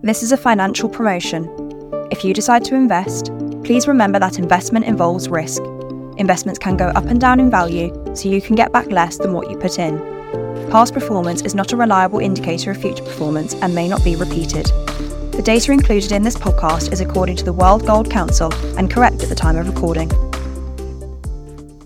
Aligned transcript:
This 0.00 0.22
is 0.22 0.30
a 0.30 0.36
financial 0.36 0.88
promotion. 0.88 1.50
If 2.12 2.24
you 2.24 2.32
decide 2.32 2.64
to 2.66 2.76
invest, 2.76 3.32
please 3.64 3.88
remember 3.88 4.20
that 4.20 4.38
investment 4.38 4.84
involves 4.84 5.28
risk. 5.28 5.60
Investments 6.18 6.60
can 6.60 6.76
go 6.76 6.86
up 6.90 7.06
and 7.06 7.20
down 7.20 7.40
in 7.40 7.50
value, 7.50 7.92
so 8.14 8.28
you 8.28 8.40
can 8.40 8.54
get 8.54 8.70
back 8.70 8.86
less 8.92 9.16
than 9.18 9.32
what 9.32 9.50
you 9.50 9.58
put 9.58 9.80
in. 9.80 9.98
Past 10.70 10.94
performance 10.94 11.42
is 11.42 11.56
not 11.56 11.72
a 11.72 11.76
reliable 11.76 12.20
indicator 12.20 12.70
of 12.70 12.80
future 12.80 13.02
performance 13.02 13.54
and 13.54 13.74
may 13.74 13.88
not 13.88 14.04
be 14.04 14.14
repeated. 14.14 14.66
The 15.32 15.42
data 15.44 15.72
included 15.72 16.12
in 16.12 16.22
this 16.22 16.36
podcast 16.36 16.92
is 16.92 17.00
according 17.00 17.34
to 17.38 17.44
the 17.44 17.52
World 17.52 17.84
Gold 17.84 18.08
Council 18.08 18.54
and 18.78 18.88
correct 18.88 19.24
at 19.24 19.28
the 19.28 19.34
time 19.34 19.56
of 19.56 19.66
recording. 19.66 20.10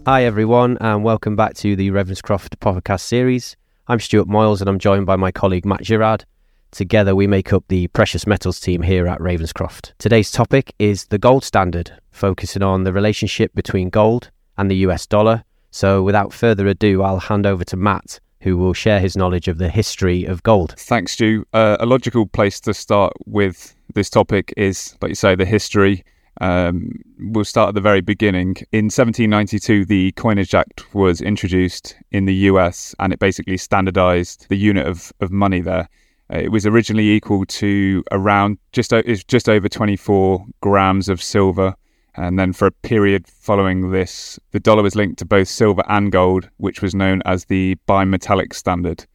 Hi, 0.05 0.25
everyone, 0.25 0.77
and 0.83 1.03
welcome 1.03 1.35
back 1.35 1.55
to 1.55 1.77
the 1.77 1.91
Ravenscroft 1.91 2.59
podcast 2.59 3.01
series. 3.01 3.57
I'm 3.89 4.01
Stewart 4.01 4.29
Moyles, 4.29 4.61
and 4.61 4.69
I'm 4.69 4.79
joined 4.79 5.07
by 5.07 5.17
my 5.17 5.33
colleague 5.33 5.65
Matt 5.65 5.81
Girard. 5.81 6.27
Together, 6.73 7.15
we 7.15 7.27
make 7.27 7.53
up 7.53 7.65
the 7.69 7.87
precious 7.89 8.27
metals 8.27 8.59
team 8.59 8.81
here 8.81 9.07
at 9.07 9.21
Ravenscroft. 9.21 9.93
Today's 9.99 10.31
topic 10.31 10.75
is 10.79 11.05
the 11.05 11.19
gold 11.19 11.45
standard, 11.45 11.93
focusing 12.11 12.63
on 12.63 12.85
the 12.85 12.95
relationship 12.95 13.55
between 13.55 13.91
gold 13.91 14.31
and 14.57 14.71
the 14.71 14.77
US 14.77 15.07
dollar. 15.07 15.45
So, 15.71 16.03
without 16.03 16.33
further 16.33 16.67
ado, 16.67 17.03
I'll 17.03 17.19
hand 17.19 17.47
over 17.47 17.63
to 17.65 17.77
Matt, 17.77 18.21
who 18.41 18.57
will 18.57 18.73
share 18.73 19.01
his 19.01 19.19
knowledge 19.19 19.49
of 19.49 19.59
the 19.59 19.69
history 19.69 20.25
of 20.25 20.43
gold. 20.43 20.75
Thanks, 20.79 21.13
Stu. 21.13 21.45
Uh, 21.53 21.77
a 21.79 21.85
logical 21.85 22.25
place 22.27 22.59
to 22.61 22.73
start 22.73 23.13
with 23.27 23.77
this 23.95 24.09
topic 24.09 24.55
is, 24.57 24.97
like 25.03 25.11
you 25.11 25.15
say, 25.15 25.35
the 25.35 25.45
history 25.45 26.03
um, 26.41 26.91
we'll 27.19 27.45
start 27.45 27.69
at 27.69 27.75
the 27.75 27.81
very 27.81 28.01
beginning. 28.01 28.57
In 28.73 28.87
1792, 28.87 29.85
the 29.85 30.13
Coinage 30.13 30.55
Act 30.55 30.95
was 30.95 31.21
introduced 31.21 31.95
in 32.11 32.25
the 32.25 32.35
US 32.35 32.95
and 32.99 33.13
it 33.13 33.19
basically 33.19 33.59
standardized 33.59 34.47
the 34.49 34.57
unit 34.57 34.87
of, 34.87 35.13
of 35.21 35.31
money 35.31 35.61
there. 35.61 35.89
It 36.33 36.51
was 36.51 36.67
originally 36.67 37.11
equal 37.11 37.45
to 37.45 38.03
around 38.11 38.57
just, 38.73 38.93
just 39.29 39.49
over 39.51 39.69
24 39.69 40.47
grams 40.63 41.11
of 41.11 41.23
silver. 41.23 41.75
And 42.15 42.39
then 42.39 42.55
for 42.55 42.67
a 42.67 42.71
period 42.71 43.27
following 43.27 43.91
this, 43.91 44.39
the 44.51 44.61
dollar 44.61 44.83
was 44.83 44.97
linked 44.97 45.19
to 45.19 45.27
both 45.27 45.49
silver 45.49 45.83
and 45.89 46.11
gold, 46.11 46.49
which 46.57 46.81
was 46.81 46.95
known 46.95 47.21
as 47.27 47.45
the 47.45 47.77
bimetallic 47.87 48.55
standard. 48.55 49.07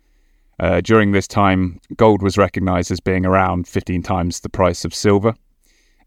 Uh, 0.59 0.81
during 0.81 1.11
this 1.11 1.27
time, 1.27 1.79
gold 1.95 2.21
was 2.21 2.37
recognized 2.37 2.91
as 2.91 2.99
being 2.99 3.25
around 3.25 3.67
15 3.67 4.03
times 4.03 4.39
the 4.39 4.49
price 4.49 4.85
of 4.85 4.93
silver. 4.93 5.33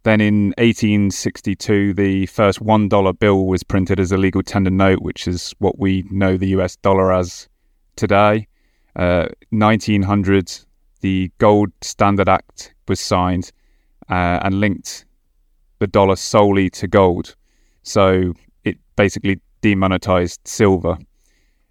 Then 0.04 0.20
in 0.20 0.46
1862, 0.58 1.92
the 1.94 2.26
first 2.26 2.60
$1 2.60 3.18
bill 3.18 3.46
was 3.46 3.62
printed 3.62 4.00
as 4.00 4.12
a 4.12 4.16
legal 4.16 4.42
tender 4.42 4.70
note, 4.70 5.02
which 5.02 5.28
is 5.28 5.54
what 5.58 5.78
we 5.78 6.04
know 6.10 6.36
the 6.36 6.48
US 6.48 6.76
dollar 6.76 7.12
as 7.12 7.48
today. 7.96 8.46
Uh, 8.96 9.28
1900, 9.50 10.64
the 11.00 11.30
Gold 11.38 11.70
Standard 11.80 12.28
Act 12.28 12.74
was 12.88 13.00
signed 13.00 13.52
uh, 14.08 14.40
and 14.42 14.60
linked 14.60 15.04
the 15.78 15.86
dollar 15.86 16.16
solely 16.16 16.70
to 16.70 16.88
gold. 16.88 17.36
So 17.82 18.34
it 18.64 18.78
basically 18.96 19.40
demonetized 19.60 20.40
silver. 20.44 20.98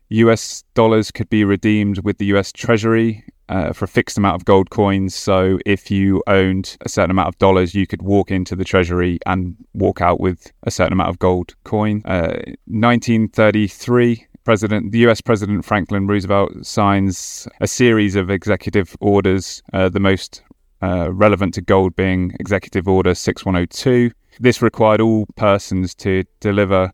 US 0.09 0.63
dollars 0.73 1.11
could 1.11 1.30
be 1.30 1.44
redeemed 1.44 1.99
with 2.03 2.17
the 2.17 2.25
US 2.27 2.52
Treasury 2.52 3.23
uh, 3.49 3.73
for 3.73 3.86
a 3.86 3.88
fixed 3.88 4.17
amount 4.17 4.36
of 4.36 4.45
gold 4.45 4.69
coins. 4.69 5.16
So 5.16 5.59
if 5.66 5.91
you 5.91 6.23
owned 6.27 6.77
a 6.81 6.89
certain 6.89 7.11
amount 7.11 7.27
of 7.27 7.38
dollars, 7.39 7.73
you 7.75 7.88
could 7.88 8.02
walk 8.02 8.31
into 8.31 8.55
the 8.55 8.64
treasury 8.64 9.19
and 9.25 9.55
walk 9.73 10.02
out 10.02 10.19
with 10.19 10.52
a 10.64 10.71
certain 10.71 10.93
amount 10.93 11.09
of 11.09 11.19
gold 11.19 11.55
coin. 11.64 12.02
Uh, 12.05 12.38
1933. 12.67 14.27
President, 14.50 14.92
the 14.92 14.97
U.S. 15.02 15.22
President 15.22 15.64
Franklin 15.64 16.08
Roosevelt 16.08 16.66
signs 16.66 17.47
a 17.61 17.67
series 17.67 18.16
of 18.16 18.31
executive 18.31 18.97
orders. 19.00 19.61
Uh, 19.73 19.89
the 19.89 20.00
most 20.00 20.42
uh, 20.81 21.14
relevant 21.14 21.53
to 21.53 21.61
gold 21.61 21.95
being 21.95 22.36
Executive 22.39 22.88
Order 22.88 23.14
6102. 23.14 24.09
This 24.39 24.64
required 24.64 25.02
all 25.02 25.27
persons 25.36 25.94
to 25.94 26.23
deliver 26.39 26.92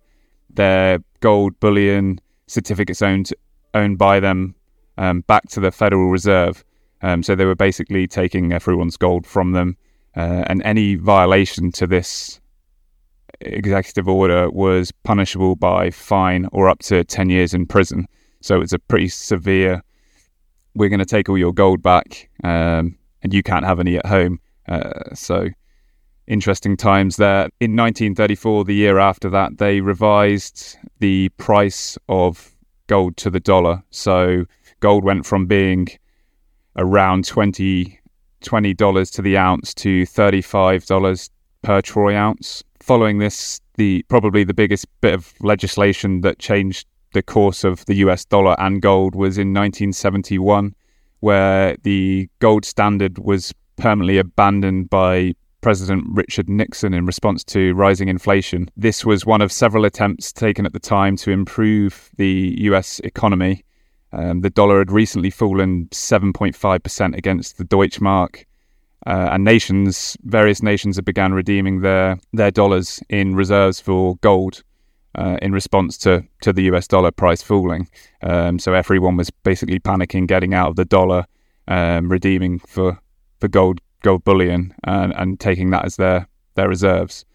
their 0.49 0.99
gold 1.21 1.57
bullion 1.61 2.19
certificates 2.47 3.01
owned 3.01 3.29
owned 3.73 3.97
by 3.97 4.19
them 4.19 4.53
um, 4.97 5.21
back 5.21 5.47
to 5.51 5.61
the 5.61 5.71
Federal 5.71 6.09
Reserve. 6.09 6.61
Um, 7.03 7.23
so 7.23 7.35
they 7.35 7.45
were 7.45 7.55
basically 7.55 8.05
taking 8.05 8.51
everyone's 8.51 8.97
gold 8.97 9.25
from 9.25 9.53
them, 9.53 9.77
uh, 10.17 10.43
and 10.47 10.61
any 10.63 10.95
violation 10.95 11.71
to 11.71 11.87
this 11.87 12.41
executive 13.41 14.07
order 14.07 14.49
was 14.49 14.91
punishable 15.03 15.55
by 15.55 15.91
fine 15.91 16.47
or 16.51 16.69
up 16.69 16.79
to 16.79 17.03
10 17.03 17.29
years 17.29 17.53
in 17.53 17.65
prison. 17.65 18.07
So 18.41 18.61
it's 18.61 18.73
a 18.73 18.79
pretty 18.79 19.07
severe, 19.07 19.81
we're 20.75 20.89
going 20.89 20.99
to 20.99 21.05
take 21.05 21.29
all 21.29 21.37
your 21.37 21.53
gold 21.53 21.81
back 21.81 22.29
um, 22.43 22.97
and 23.23 23.33
you 23.33 23.43
can't 23.43 23.65
have 23.65 23.79
any 23.79 23.97
at 23.97 24.05
home. 24.05 24.39
Uh, 24.67 25.13
so 25.13 25.49
interesting 26.27 26.77
times 26.77 27.17
there. 27.17 27.49
In 27.59 27.75
1934, 27.75 28.65
the 28.65 28.75
year 28.75 28.99
after 28.99 29.29
that, 29.29 29.57
they 29.57 29.81
revised 29.81 30.77
the 30.99 31.29
price 31.37 31.97
of 32.09 32.55
gold 32.87 33.17
to 33.17 33.29
the 33.29 33.39
dollar. 33.39 33.83
So 33.91 34.45
gold 34.79 35.03
went 35.03 35.25
from 35.25 35.45
being 35.45 35.87
around 36.75 37.25
20 37.25 37.99
dollars 38.75 39.09
to 39.09 39.21
the 39.23 39.37
ounce 39.37 39.73
to 39.73 40.05
thirty 40.05 40.41
five 40.41 40.85
dollars 40.85 41.31
per 41.63 41.81
troy 41.81 42.15
ounce. 42.15 42.63
Following 42.85 43.17
this, 43.17 43.59
the 43.77 44.05
probably 44.09 44.43
the 44.43 44.53
biggest 44.53 44.85
bit 45.01 45.15
of 45.15 45.33
legislation 45.41 46.21
that 46.21 46.37
changed 46.37 46.85
the 47.13 47.23
course 47.23 47.63
of 47.63 47.83
the 47.87 47.95
US 47.95 48.25
dollar 48.25 48.55
and 48.59 48.79
gold 48.79 49.15
was 49.15 49.39
in 49.39 49.47
1971, 49.55 50.75
where 51.21 51.77
the 51.81 52.29
gold 52.37 52.63
standard 52.63 53.17
was 53.17 53.55
permanently 53.75 54.19
abandoned 54.19 54.91
by 54.91 55.33
President 55.61 56.03
Richard 56.11 56.47
Nixon 56.47 56.93
in 56.93 57.07
response 57.07 57.43
to 57.45 57.73
rising 57.73 58.07
inflation. 58.07 58.69
This 58.77 59.03
was 59.03 59.25
one 59.25 59.41
of 59.41 59.51
several 59.51 59.83
attempts 59.83 60.31
taken 60.31 60.67
at 60.67 60.73
the 60.73 60.79
time 60.79 61.15
to 61.17 61.31
improve 61.31 62.11
the 62.17 62.55
US 62.59 62.99
economy 62.99 63.65
um, 64.15 64.41
the 64.41 64.49
dollar 64.49 64.79
had 64.79 64.91
recently 64.91 65.29
fallen 65.29 65.87
7.5% 65.87 67.17
against 67.17 67.57
the 67.57 67.65
Deutschmark, 67.65 68.45
uh, 69.05 69.29
and 69.31 69.43
nations, 69.43 70.17
various 70.23 70.63
nations, 70.63 70.95
had 70.95 71.05
began 71.05 71.33
redeeming 71.33 71.81
their 71.81 72.17
their 72.33 72.51
dollars 72.51 73.01
in 73.09 73.35
reserves 73.35 73.79
for 73.79 74.15
gold. 74.17 74.63
Uh, 75.17 75.37
in 75.41 75.53
response 75.53 75.97
to, 75.97 76.21
to 76.41 76.51
the 76.51 76.63
US 76.63 76.89
dollar 76.89 77.09
price 77.09 77.41
falling. 77.41 77.87
Um, 78.21 78.59
so 78.59 78.73
everyone 78.73 79.15
was 79.15 79.29
basically 79.29 79.79
panicking, 79.79 80.27
getting 80.27 80.53
out 80.53 80.71
of 80.71 80.75
the 80.75 80.83
dollar, 80.83 81.23
um, 81.69 82.11
redeeming 82.11 82.59
for, 82.59 82.99
for 83.39 83.47
gold 83.47 83.79
gold 84.01 84.25
bullion, 84.25 84.73
and, 84.83 85.13
and 85.15 85.39
taking 85.39 85.69
that 85.69 85.85
as 85.85 85.95
their 85.95 86.27
their 86.55 86.67
reserves. 86.67 87.25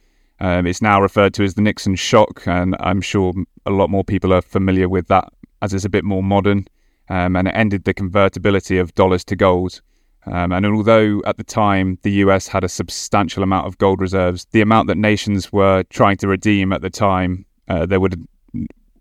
Um, 0.40 0.66
it's 0.66 0.80
now 0.80 1.00
referred 1.00 1.34
to 1.34 1.42
as 1.42 1.54
the 1.54 1.62
Nixon 1.62 1.96
shock, 1.96 2.42
and 2.46 2.76
I'm 2.80 3.00
sure 3.00 3.32
a 3.66 3.70
lot 3.70 3.90
more 3.90 4.04
people 4.04 4.32
are 4.32 4.42
familiar 4.42 4.88
with 4.88 5.08
that 5.08 5.28
as 5.62 5.74
it's 5.74 5.84
a 5.84 5.90
bit 5.90 6.04
more 6.04 6.22
modern, 6.22 6.66
um, 7.10 7.36
and 7.36 7.48
it 7.48 7.54
ended 7.54 7.84
the 7.84 7.92
convertibility 7.92 8.78
of 8.78 8.94
dollars 8.94 9.24
to 9.24 9.36
gold. 9.36 9.82
Um, 10.26 10.52
and 10.52 10.66
although 10.66 11.22
at 11.26 11.38
the 11.38 11.44
time 11.44 11.98
the 12.02 12.12
US 12.12 12.46
had 12.46 12.64
a 12.64 12.68
substantial 12.68 13.42
amount 13.42 13.66
of 13.66 13.78
gold 13.78 14.00
reserves, 14.00 14.46
the 14.52 14.60
amount 14.60 14.88
that 14.88 14.98
nations 14.98 15.52
were 15.52 15.82
trying 15.84 16.16
to 16.18 16.28
redeem 16.28 16.72
at 16.72 16.82
the 16.82 16.90
time, 16.90 17.46
uh, 17.68 17.86
there 17.86 18.00
would 18.00 18.26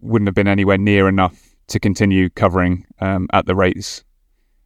wouldn't 0.02 0.28
have 0.28 0.36
been 0.36 0.48
anywhere 0.48 0.78
near 0.78 1.10
enough 1.10 1.56
to 1.68 1.80
continue 1.80 2.30
covering 2.30 2.86
um, 3.02 3.28
at 3.34 3.46
the 3.46 3.56
rates 3.56 4.04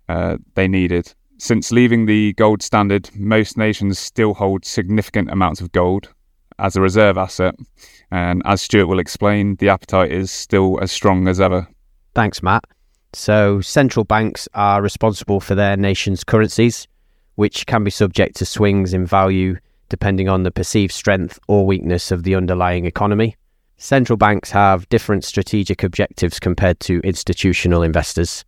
uh, 0.10 0.38
they 0.56 0.68
needed. 0.68 1.14
Since 1.38 1.72
leaving 1.72 2.06
the 2.06 2.34
gold 2.34 2.62
standard, 2.62 3.10
most 3.16 3.58
nations 3.58 4.00
still 4.00 4.34
hold 4.34 4.64
significant 4.64 5.32
amounts 5.32 5.60
of 5.60 5.72
gold 5.72 6.14
as 6.60 6.76
a 6.76 6.82
reserve 6.82 7.18
asset. 7.18 7.56
And 8.12 8.42
as 8.46 8.62
Stewart 8.62 8.88
will 8.88 9.00
explain, 9.00 9.56
the 9.56 9.70
appetite 9.70 10.12
is 10.12 10.32
still 10.32 10.80
as 10.82 10.92
strong 10.92 11.28
as 11.28 11.42
ever. 11.42 11.68
Thanks, 12.14 12.44
Matt. 12.44 12.64
So, 13.14 13.62
central 13.62 14.04
banks 14.04 14.50
are 14.54 14.82
responsible 14.82 15.40
for 15.40 15.56
their 15.56 15.78
nation's 15.78 16.24
currencies, 16.24 16.88
which 17.36 17.66
can 17.66 17.84
be 17.84 17.92
subject 17.92 18.36
to 18.38 18.46
swings 18.46 18.94
in 18.94 19.06
value 19.06 19.58
depending 19.90 20.28
on 20.28 20.42
the 20.42 20.50
perceived 20.50 20.92
strength 20.92 21.38
or 21.48 21.68
weakness 21.68 22.10
of 22.10 22.24
the 22.24 22.34
underlying 22.34 22.86
economy. 22.86 23.36
Central 23.78 24.18
banks 24.18 24.50
have 24.50 24.90
different 24.90 25.24
strategic 25.24 25.84
objectives 25.84 26.40
compared 26.40 26.80
to 26.80 27.00
institutional 27.02 27.84
investors. 27.84 28.44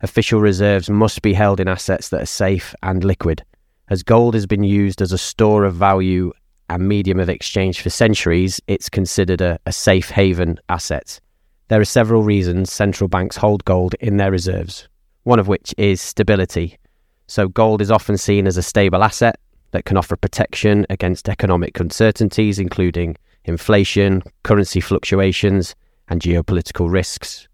Official 0.00 0.40
reserves 0.40 0.88
must 0.88 1.20
be 1.20 1.34
held 1.34 1.60
in 1.60 1.68
assets 1.68 2.08
that 2.08 2.22
are 2.22 2.26
safe 2.26 2.74
and 2.82 3.04
liquid. 3.04 3.44
As 3.88 4.02
gold 4.02 4.32
has 4.32 4.46
been 4.46 4.64
used 4.64 5.02
as 5.02 5.12
a 5.12 5.18
store 5.18 5.64
of 5.64 5.74
value 5.74 6.32
and 6.70 6.88
medium 6.88 7.20
of 7.20 7.28
exchange 7.28 7.82
for 7.82 7.90
centuries, 7.90 8.60
it's 8.66 8.88
considered 8.88 9.40
a, 9.40 9.58
a 9.66 9.72
safe 9.72 10.10
haven 10.10 10.58
asset. 10.68 11.20
There 11.68 11.80
are 11.80 11.84
several 11.84 12.22
reasons 12.22 12.72
central 12.72 13.08
banks 13.08 13.36
hold 13.36 13.64
gold 13.64 13.96
in 13.98 14.18
their 14.18 14.30
reserves, 14.30 14.88
one 15.24 15.40
of 15.40 15.48
which 15.48 15.74
is 15.76 16.00
stability. 16.00 16.78
So, 17.26 17.48
gold 17.48 17.82
is 17.82 17.90
often 17.90 18.16
seen 18.18 18.46
as 18.46 18.56
a 18.56 18.62
stable 18.62 19.02
asset 19.02 19.40
that 19.72 19.84
can 19.84 19.96
offer 19.96 20.16
protection 20.16 20.86
against 20.90 21.28
economic 21.28 21.80
uncertainties, 21.80 22.60
including 22.60 23.16
inflation, 23.44 24.22
currency 24.44 24.80
fluctuations, 24.80 25.74
and 26.08 26.20
geopolitical 26.20 26.88
risks. 26.88 27.48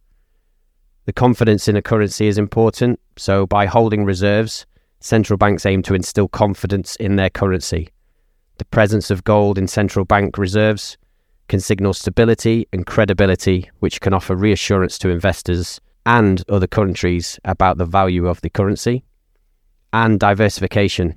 The 1.06 1.14
confidence 1.14 1.66
in 1.66 1.76
a 1.76 1.82
currency 1.82 2.26
is 2.26 2.36
important, 2.36 3.00
so 3.16 3.46
by 3.46 3.64
holding 3.64 4.04
reserves, 4.04 4.66
central 5.00 5.38
banks 5.38 5.64
aim 5.64 5.82
to 5.84 5.94
instill 5.94 6.28
confidence 6.28 6.96
in 6.96 7.16
their 7.16 7.30
currency. 7.30 7.88
The 8.58 8.66
presence 8.66 9.10
of 9.10 9.24
gold 9.24 9.56
in 9.56 9.68
central 9.68 10.04
bank 10.04 10.36
reserves 10.36 10.98
can 11.48 11.60
signal 11.60 11.92
stability 11.92 12.66
and 12.72 12.86
credibility, 12.86 13.70
which 13.80 14.00
can 14.00 14.14
offer 14.14 14.34
reassurance 14.34 14.98
to 14.98 15.10
investors 15.10 15.80
and 16.06 16.42
other 16.48 16.66
countries 16.66 17.38
about 17.44 17.78
the 17.78 17.84
value 17.84 18.26
of 18.26 18.40
the 18.40 18.50
currency. 18.50 19.04
And 19.92 20.18
diversification. 20.18 21.14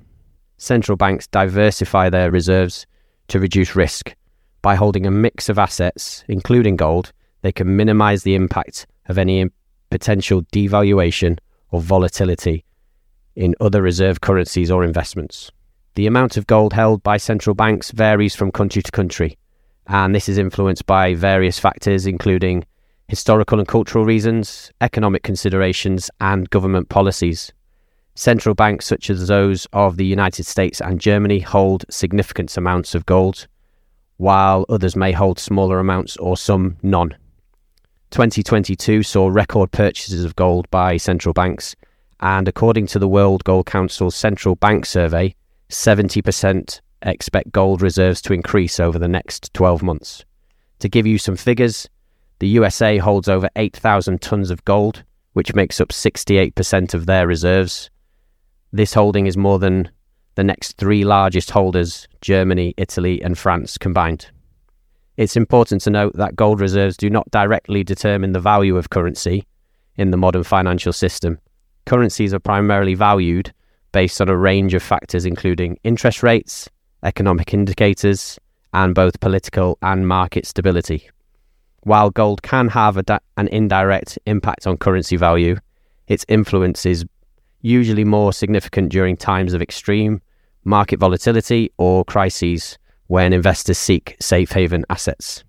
Central 0.58 0.96
banks 0.96 1.26
diversify 1.26 2.10
their 2.10 2.30
reserves 2.30 2.86
to 3.28 3.40
reduce 3.40 3.74
risk. 3.74 4.14
By 4.62 4.74
holding 4.74 5.06
a 5.06 5.10
mix 5.10 5.48
of 5.48 5.58
assets, 5.58 6.24
including 6.28 6.76
gold, 6.76 7.12
they 7.42 7.52
can 7.52 7.76
minimize 7.76 8.22
the 8.22 8.34
impact 8.34 8.86
of 9.08 9.18
any 9.18 9.46
potential 9.90 10.42
devaluation 10.52 11.38
or 11.70 11.80
volatility 11.80 12.64
in 13.34 13.54
other 13.60 13.82
reserve 13.82 14.20
currencies 14.20 14.70
or 14.70 14.82
investments. 14.82 15.50
The 15.94 16.06
amount 16.06 16.36
of 16.36 16.46
gold 16.46 16.72
held 16.72 17.02
by 17.02 17.16
central 17.16 17.54
banks 17.54 17.90
varies 17.90 18.34
from 18.34 18.50
country 18.50 18.82
to 18.82 18.90
country, 18.90 19.38
and 19.88 20.14
this 20.14 20.28
is 20.28 20.38
influenced 20.38 20.86
by 20.86 21.14
various 21.14 21.58
factors, 21.58 22.06
including 22.06 22.64
historical 23.08 23.58
and 23.58 23.68
cultural 23.68 24.04
reasons, 24.04 24.72
economic 24.80 25.22
considerations, 25.22 26.10
and 26.20 26.50
government 26.50 26.88
policies. 26.88 27.52
Central 28.14 28.54
banks, 28.54 28.86
such 28.86 29.10
as 29.10 29.28
those 29.28 29.66
of 29.72 29.96
the 29.96 30.06
United 30.06 30.44
States 30.44 30.80
and 30.80 31.00
Germany, 31.00 31.40
hold 31.40 31.84
significant 31.90 32.56
amounts 32.56 32.94
of 32.94 33.06
gold, 33.06 33.46
while 34.16 34.64
others 34.68 34.96
may 34.96 35.12
hold 35.12 35.38
smaller 35.38 35.78
amounts 35.78 36.16
or 36.16 36.36
some 36.36 36.76
none. 36.82 37.14
2022 38.10 39.02
saw 39.02 39.28
record 39.28 39.70
purchases 39.70 40.24
of 40.24 40.36
gold 40.36 40.68
by 40.70 40.96
central 40.96 41.32
banks, 41.32 41.76
and 42.20 42.48
according 42.48 42.86
to 42.86 42.98
the 42.98 43.08
World 43.08 43.44
Gold 43.44 43.66
Council's 43.66 44.16
Central 44.16 44.54
Bank 44.56 44.86
Survey, 44.86 45.34
70% 45.68 46.80
expect 47.06 47.52
gold 47.52 47.80
reserves 47.80 48.20
to 48.22 48.32
increase 48.32 48.78
over 48.78 48.98
the 48.98 49.08
next 49.08 49.54
12 49.54 49.82
months. 49.82 50.24
To 50.80 50.88
give 50.88 51.06
you 51.06 51.18
some 51.18 51.36
figures, 51.36 51.88
the 52.38 52.48
USA 52.48 52.98
holds 52.98 53.28
over 53.28 53.48
8,000 53.56 54.20
tons 54.20 54.50
of 54.50 54.64
gold, 54.64 55.04
which 55.32 55.54
makes 55.54 55.80
up 55.80 55.88
68% 55.88 56.92
of 56.92 57.06
their 57.06 57.26
reserves. 57.26 57.90
This 58.72 58.94
holding 58.94 59.26
is 59.26 59.36
more 59.36 59.58
than 59.58 59.90
the 60.34 60.44
next 60.44 60.76
three 60.76 61.04
largest 61.04 61.50
holders, 61.50 62.06
Germany, 62.20 62.74
Italy, 62.76 63.22
and 63.22 63.38
France 63.38 63.78
combined. 63.78 64.30
It's 65.16 65.36
important 65.36 65.80
to 65.82 65.90
note 65.90 66.14
that 66.16 66.36
gold 66.36 66.60
reserves 66.60 66.96
do 66.96 67.08
not 67.08 67.30
directly 67.30 67.82
determine 67.82 68.32
the 68.32 68.40
value 68.40 68.76
of 68.76 68.90
currency 68.90 69.46
in 69.96 70.10
the 70.10 70.18
modern 70.18 70.44
financial 70.44 70.92
system. 70.92 71.38
Currencies 71.86 72.34
are 72.34 72.38
primarily 72.38 72.94
valued 72.94 73.52
based 73.92 74.20
on 74.20 74.28
a 74.28 74.36
range 74.36 74.74
of 74.74 74.82
factors, 74.82 75.24
including 75.24 75.78
interest 75.84 76.22
rates, 76.22 76.68
economic 77.06 77.54
indicators, 77.54 78.38
and 78.74 78.94
both 78.94 79.20
political 79.20 79.78
and 79.80 80.06
market 80.06 80.46
stability. 80.46 81.08
While 81.82 82.10
gold 82.10 82.42
can 82.42 82.68
have 82.68 83.02
da- 83.06 83.20
an 83.36 83.48
indirect 83.48 84.18
impact 84.26 84.66
on 84.66 84.76
currency 84.76 85.16
value, 85.16 85.56
its 86.08 86.26
influence 86.28 86.84
is 86.84 87.04
usually 87.62 88.04
more 88.04 88.32
significant 88.32 88.90
during 88.90 89.16
times 89.16 89.54
of 89.54 89.62
extreme 89.62 90.20
market 90.64 90.98
volatility 90.98 91.70
or 91.78 92.04
crises 92.04 92.76
when 93.06 93.32
investors 93.32 93.78
seek 93.78 94.16
safe 94.20 94.50
haven 94.50 94.84
assets. 94.90 95.44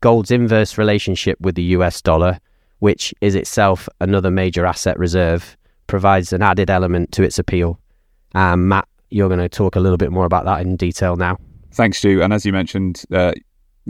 Gold's 0.00 0.30
inverse 0.30 0.78
relationship 0.78 1.40
with 1.40 1.54
the 1.54 1.62
US 1.76 2.00
dollar, 2.02 2.38
which 2.78 3.12
is 3.20 3.34
itself 3.34 3.88
another 4.00 4.30
major 4.30 4.64
asset 4.66 4.98
reserve, 4.98 5.56
provides 5.86 6.32
an 6.32 6.42
added 6.42 6.70
element 6.70 7.10
to 7.12 7.22
its 7.22 7.38
appeal. 7.38 7.80
and, 8.34 8.68
Matt, 8.68 8.86
you're 9.10 9.28
going 9.28 9.40
to 9.40 9.48
talk 9.48 9.76
a 9.76 9.80
little 9.80 9.96
bit 9.96 10.12
more 10.12 10.24
about 10.24 10.44
that 10.44 10.60
in 10.60 10.76
detail 10.76 11.16
now. 11.16 11.38
Thanks, 11.72 11.98
Stu. 11.98 12.22
And 12.22 12.32
as 12.32 12.44
you 12.44 12.52
mentioned, 12.52 13.04
uh, 13.12 13.32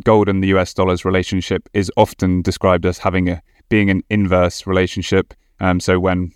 gold 0.05 0.29
and 0.29 0.43
the 0.43 0.49
US 0.49 0.75
dollar's 0.75 1.05
relationship 1.05 1.69
is 1.73 1.91
often 1.97 2.43
described 2.43 2.87
as 2.87 2.99
having 2.99 3.29
a 3.29 3.43
being 3.69 3.91
an 3.91 4.03
inverse 4.11 4.67
relationship. 4.67 5.35
Um, 5.61 5.81
so 5.81 5.99
when 5.99 6.33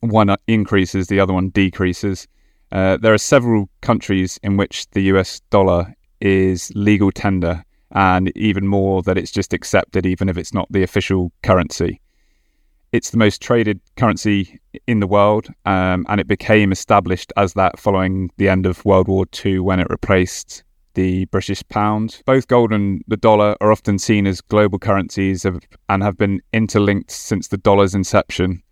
one 0.00 0.34
increases, 0.46 1.06
the 1.06 1.20
other 1.20 1.32
one 1.32 1.48
decreases. 1.50 2.26
Uh, 2.70 2.96
there 2.96 3.14
are 3.14 3.18
several 3.18 3.68
countries 3.80 4.38
in 4.42 4.56
which 4.56 4.88
the 4.90 5.02
US 5.02 5.40
dollar 5.50 5.94
is 6.20 6.72
legal 6.74 7.10
tender, 7.10 7.64
and 7.92 8.34
even 8.36 8.66
more 8.66 9.02
that 9.02 9.18
it's 9.18 9.30
just 9.30 9.52
accepted, 9.52 10.06
even 10.06 10.28
if 10.28 10.36
it's 10.36 10.54
not 10.54 10.66
the 10.70 10.82
official 10.82 11.32
currency. 11.42 12.00
It's 12.92 13.10
the 13.10 13.16
most 13.16 13.40
traded 13.40 13.80
currency 13.96 14.60
in 14.86 15.00
the 15.00 15.06
world, 15.06 15.48
um, 15.64 16.04
and 16.08 16.20
it 16.20 16.28
became 16.28 16.72
established 16.72 17.32
as 17.36 17.54
that 17.54 17.78
following 17.78 18.30
the 18.36 18.48
end 18.48 18.66
of 18.66 18.84
World 18.84 19.08
War 19.08 19.24
II 19.44 19.60
when 19.60 19.80
it 19.80 19.88
replaced 19.88 20.62
the 20.94 21.24
British 21.26 21.66
pound. 21.68 22.20
Both 22.26 22.48
gold 22.48 22.70
and 22.70 23.02
the 23.08 23.16
dollar 23.16 23.56
are 23.62 23.72
often 23.72 23.98
seen 23.98 24.26
as 24.26 24.42
global 24.42 24.78
currencies 24.78 25.46
and 25.46 26.02
have 26.02 26.18
been 26.18 26.42
interlinked 26.52 27.10
since 27.10 27.48
the 27.48 27.56
dollar's 27.56 27.94
inception 27.94 28.62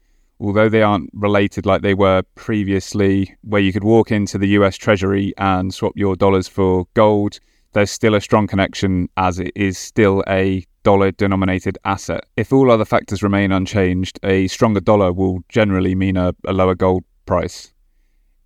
although 0.41 0.69
they 0.69 0.83
aren't 0.83 1.11
related 1.13 1.67
like 1.67 1.83
they 1.83 1.95
were 1.95 2.23
previously, 2.35 3.37
where 3.43 3.61
you 3.61 3.73
could 3.73 3.85
walk 3.85 4.11
into 4.11 4.39
the 4.39 4.49
US 4.49 4.77
Treasury 4.77 5.35
and 5.37 5.73
swap 5.73 5.93
your 5.95 6.17
dollars 6.17 6.49
for 6.49 6.87
gold, 6.95 7.39
there's 7.73 7.91
still 7.91 8.15
a 8.15 8.21
strong 8.21 8.47
connection 8.47 9.09
as 9.17 9.39
it 9.39 9.53
is 9.55 9.79
still 9.79 10.25
a 10.29 10.65
dollar 10.83 11.11
denominated 11.11 11.79
asset. 11.85 12.25
If 12.37 12.53
all 12.53 12.71
other 12.71 12.85
factors 12.85 13.23
remain 13.23 13.53
unchanged, 13.53 14.19
a 14.23 14.47
stronger 14.49 14.81
dollar 14.81 15.13
will 15.13 15.41
generally 15.49 15.95
mean 15.95 16.17
a, 16.17 16.35
a 16.47 16.53
lower 16.53 16.75
gold 16.75 17.05
price. 17.27 17.73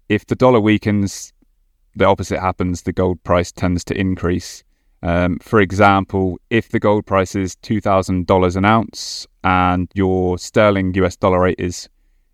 If 0.08 0.26
the 0.26 0.34
dollar 0.34 0.60
weakens, 0.60 1.32
the 1.96 2.04
opposite 2.04 2.40
happens, 2.40 2.82
the 2.82 2.92
gold 2.92 3.22
price 3.24 3.52
tends 3.52 3.84
to 3.84 3.98
increase. 3.98 4.64
Um, 5.02 5.38
for 5.40 5.60
example, 5.60 6.38
if 6.50 6.70
the 6.70 6.80
gold 6.80 7.06
price 7.06 7.34
is 7.34 7.56
$2,000 7.56 8.56
an 8.56 8.64
ounce 8.64 9.26
and 9.44 9.88
your 9.94 10.38
sterling 10.38 10.94
US 10.94 11.16
dollar 11.16 11.40
rate 11.40 11.60
is 11.60 11.88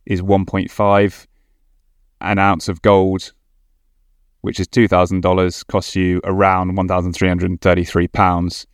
is 0.07 0.23
1.5, 0.23 1.27
an 2.21 2.39
ounce 2.39 2.69
of 2.69 2.83
gold, 2.83 3.33
which 4.41 4.59
is 4.59 4.67
$2,000, 4.67 5.67
costs 5.67 5.95
you 5.95 6.21
around 6.25 6.75
1,333 6.75 8.09
pounds. 8.09 8.67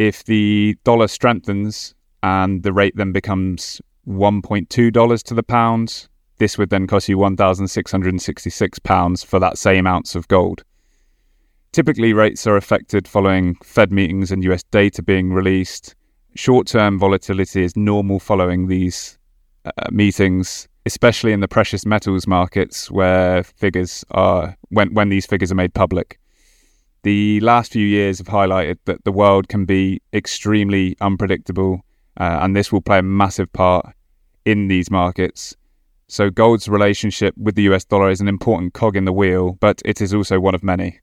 If 0.00 0.24
the 0.24 0.78
dollar 0.82 1.08
strengthens 1.08 1.94
and 2.22 2.62
the 2.62 2.72
rate 2.72 2.96
then 2.96 3.12
becomes 3.12 3.82
$1.2 4.08 5.22
to 5.24 5.34
the 5.34 5.42
pound, 5.42 6.08
this 6.38 6.56
would 6.56 6.70
then 6.70 6.86
cost 6.86 7.06
you 7.10 7.18
1,666 7.18 8.78
pounds 8.78 9.22
for 9.22 9.38
that 9.38 9.58
same 9.58 9.86
ounce 9.86 10.14
of 10.14 10.26
gold. 10.28 10.64
Typically, 11.72 12.14
rates 12.14 12.46
are 12.46 12.56
affected 12.56 13.06
following 13.06 13.56
Fed 13.56 13.92
meetings 13.92 14.32
and 14.32 14.42
US 14.44 14.62
data 14.70 15.02
being 15.02 15.34
released. 15.34 15.94
Short 16.34 16.66
term 16.66 16.98
volatility 16.98 17.62
is 17.62 17.76
normal 17.76 18.20
following 18.20 18.68
these 18.68 19.18
uh, 19.66 19.70
meetings, 19.90 20.66
especially 20.86 21.32
in 21.32 21.40
the 21.40 21.46
precious 21.46 21.84
metals 21.84 22.26
markets 22.26 22.90
where 22.90 23.42
figures 23.42 24.02
are 24.12 24.56
when, 24.70 24.94
when 24.94 25.10
these 25.10 25.26
figures 25.26 25.52
are 25.52 25.56
made 25.56 25.74
public. 25.74 26.19
The 27.02 27.40
last 27.40 27.72
few 27.72 27.86
years 27.86 28.18
have 28.18 28.26
highlighted 28.26 28.78
that 28.84 29.04
the 29.04 29.12
world 29.12 29.48
can 29.48 29.64
be 29.64 30.00
extremely 30.12 30.96
unpredictable, 31.00 31.80
uh, 32.18 32.40
and 32.42 32.54
this 32.54 32.70
will 32.70 32.82
play 32.82 32.98
a 32.98 33.02
massive 33.02 33.52
part 33.52 33.86
in 34.44 34.68
these 34.68 34.90
markets. 34.90 35.56
So, 36.08 36.28
gold's 36.28 36.68
relationship 36.68 37.34
with 37.38 37.54
the 37.54 37.62
US 37.62 37.84
dollar 37.84 38.10
is 38.10 38.20
an 38.20 38.28
important 38.28 38.74
cog 38.74 38.96
in 38.96 39.04
the 39.04 39.12
wheel, 39.12 39.56
but 39.60 39.80
it 39.84 40.00
is 40.00 40.12
also 40.12 40.40
one 40.40 40.54
of 40.54 40.62
many. 40.62 41.00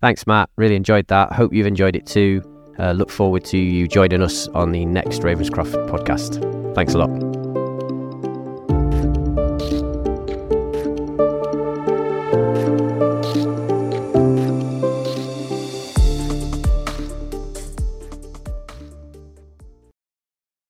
Thanks, 0.00 0.26
Matt. 0.26 0.50
Really 0.56 0.76
enjoyed 0.76 1.06
that. 1.08 1.32
Hope 1.32 1.52
you've 1.52 1.66
enjoyed 1.66 1.96
it 1.96 2.06
too. 2.06 2.42
Uh, 2.78 2.92
look 2.92 3.10
forward 3.10 3.44
to 3.46 3.58
you 3.58 3.88
joining 3.88 4.22
us 4.22 4.48
on 4.48 4.72
the 4.72 4.84
next 4.84 5.22
Ravenscroft 5.22 5.88
podcast. 5.88 6.74
Thanks 6.74 6.94
a 6.94 6.98
lot. 6.98 7.47